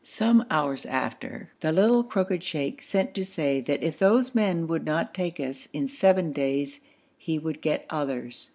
Some 0.03 0.45
hours 0.49 0.87
after 0.87 1.51
the 1.59 1.71
little 1.71 2.03
crooked 2.03 2.41
sheikh 2.41 2.81
sent 2.81 3.13
to 3.13 3.23
say 3.23 3.61
that 3.61 3.83
if 3.83 3.99
those 3.99 4.33
men 4.33 4.65
would 4.65 4.83
not 4.83 5.13
take 5.13 5.37
us 5.37 5.69
in 5.73 5.87
seven 5.87 6.31
days 6.31 6.81
he 7.19 7.37
would 7.37 7.61
get 7.61 7.85
others. 7.87 8.49